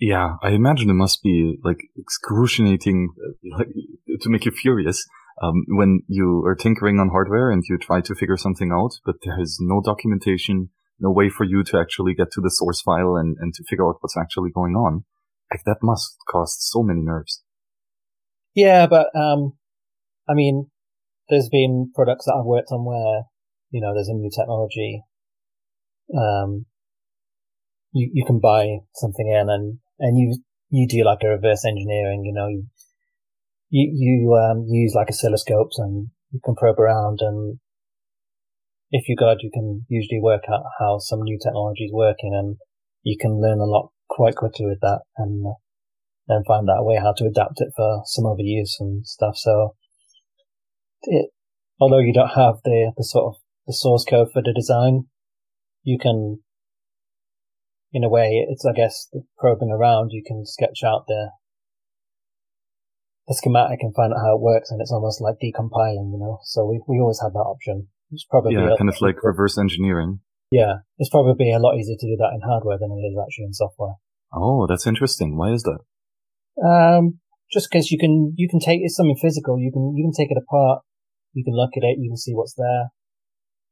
[0.00, 3.68] Yeah, I imagine it must be like excruciating, uh, like
[4.20, 5.04] to make you furious
[5.42, 9.16] um, when you are tinkering on hardware and you try to figure something out, but
[9.24, 13.16] there is no documentation, no way for you to actually get to the source file
[13.16, 15.04] and, and to figure out what's actually going on.
[15.50, 17.42] Like that must cost so many nerves.
[18.54, 19.54] Yeah, but um,
[20.28, 20.70] I mean,
[21.28, 23.22] there's been products that I've worked on where
[23.70, 25.02] you know there's a new technology.
[26.16, 26.66] Um,
[27.92, 30.38] you you can buy something in and and you
[30.70, 32.24] you do like a reverse engineering.
[32.24, 32.66] You know, you
[33.70, 37.58] you, you um, use like oscilloscopes and you can probe around and
[38.90, 42.56] if you're good, you can usually work out how some new technology is working and
[43.02, 45.44] you can learn a lot quite quickly with that and
[46.26, 49.36] then find out a way how to adapt it for some other use and stuff.
[49.36, 49.74] So
[51.02, 51.30] it,
[51.80, 55.04] although you don't have the, the sort of the source code for the design,
[55.82, 56.40] you can,
[57.92, 61.30] in a way, it's, I guess, probing around, you can sketch out the,
[63.26, 66.38] the schematic and find out how it works, and it's almost like decompiling, you know.
[66.44, 67.88] So we we always had that option.
[68.10, 70.20] It's probably yeah, kind of like reverse engineering.
[70.50, 73.44] Yeah, it's probably a lot easier to do that in hardware than it is actually
[73.44, 73.96] in software.
[74.32, 75.36] Oh, that's interesting.
[75.36, 75.80] Why is that?
[76.64, 77.20] Um,
[77.52, 79.58] just because you can you can take it's something physical.
[79.58, 80.82] You can you can take it apart.
[81.32, 81.98] You can look at it.
[81.98, 82.90] You can see what's there.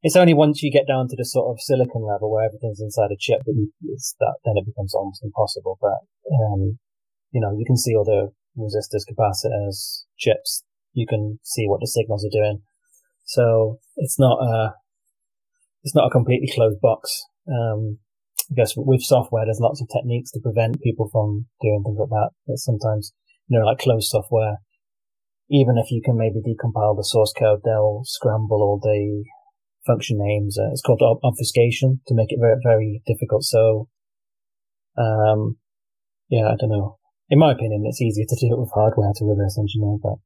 [0.06, 3.10] It's only once you get down to the sort of silicon level where everything's inside
[3.10, 3.72] a chip that you,
[4.20, 5.78] that then it becomes almost impossible.
[5.82, 6.78] But um,
[7.32, 10.62] you know, you can see all the resistors, capacitors, chips.
[10.92, 12.62] You can see what the signals are doing.
[13.24, 14.74] So it's not a,
[15.82, 17.24] it's not a completely closed box.
[17.50, 17.98] Um,
[18.48, 22.10] I guess with software, there's lots of techniques to prevent people from doing things like
[22.10, 22.30] that.
[22.46, 23.12] But sometimes,
[23.48, 24.58] you know, like closed software,
[25.50, 29.24] even if you can maybe decompile the source code, they'll scramble all the
[29.86, 30.58] function names.
[30.58, 33.44] Uh, it's called obfuscation to make it very, very difficult.
[33.44, 33.88] So,
[34.98, 35.56] um,
[36.28, 39.24] yeah, I don't know in my opinion, it's easier to do it with hardware to
[39.24, 40.18] reverse engineer, but